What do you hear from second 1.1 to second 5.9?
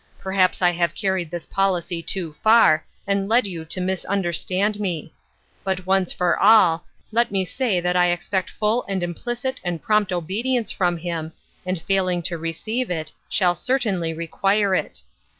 this policy too far, and led you to misunderstand me. But